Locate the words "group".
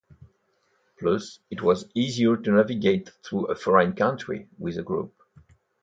4.81-5.13